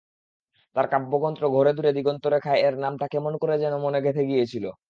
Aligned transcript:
তাঁর 0.75 0.87
কাব্যগ্রন্থ 0.87 1.39
ঘরে 1.53 1.71
দূরে 1.73 1.91
দিগন্তরেখায়-এর 1.93 2.75
নামটা 2.77 3.05
কেমন 3.07 3.33
করে 3.37 3.55
যেন 3.59 3.73
মনে 3.77 3.99
গেঁথে 4.01 4.23
গিয়েছিল। 4.25 4.65